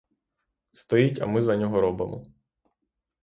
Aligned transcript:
Стоїть, 0.71 1.21
а 1.21 1.25
ми 1.25 1.41
за 1.41 1.55
нього 1.55 1.81
робимо. 1.81 2.25